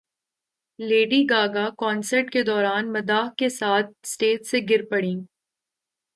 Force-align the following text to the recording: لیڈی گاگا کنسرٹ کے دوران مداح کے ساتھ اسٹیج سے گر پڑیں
لیڈی 0.79 1.21
گاگا 1.29 1.67
کنسرٹ 1.79 2.31
کے 2.31 2.43
دوران 2.43 2.91
مداح 2.93 3.29
کے 3.37 3.49
ساتھ 3.49 3.91
اسٹیج 4.03 4.47
سے 4.47 4.59
گر 4.69 4.85
پڑیں 4.89 5.19